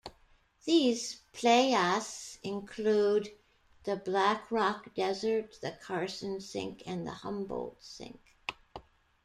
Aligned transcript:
These 0.65 1.17
playas 1.31 2.39
include 2.41 3.35
the 3.83 3.97
Black 3.97 4.49
Rock 4.51 4.95
Desert, 4.95 5.59
the 5.61 5.73
Carson 5.73 6.41
Sink, 6.41 6.81
and 6.87 7.05
the 7.05 7.11
Humboldt 7.11 7.83
Sink. 7.83 8.19